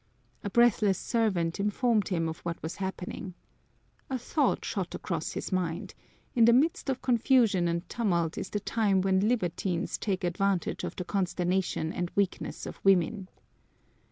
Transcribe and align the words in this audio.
A 0.43 0.49
breathless 0.49 0.97
servant 0.97 1.59
informed 1.59 2.07
him 2.07 2.27
of 2.27 2.39
what 2.39 2.57
was 2.63 2.77
happening. 2.77 3.35
A 4.09 4.17
thought 4.17 4.65
shot 4.65 4.95
across 4.95 5.33
his 5.33 5.51
mind: 5.51 5.93
in 6.33 6.45
the 6.45 6.53
midst 6.53 6.89
of 6.89 7.03
confusion 7.03 7.67
and 7.67 7.87
tumult 7.87 8.35
is 8.35 8.49
the 8.49 8.59
time 8.59 9.01
when 9.01 9.27
libertines 9.29 9.99
take 9.99 10.23
advantage 10.23 10.83
of 10.83 10.95
the 10.95 11.05
consternation 11.05 11.93
and 11.93 12.09
weakness 12.15 12.65
of 12.65 12.83
woman. 12.83 13.29